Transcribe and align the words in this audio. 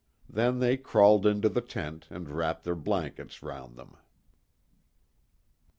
Then 0.27 0.57
they 0.57 0.77
crawled 0.77 1.27
into 1.27 1.47
the 1.47 1.61
tent 1.61 2.07
and 2.09 2.27
wrapped 2.27 2.63
their 2.63 2.73
blankets 2.73 3.43
round 3.43 3.75
them. 3.75 3.97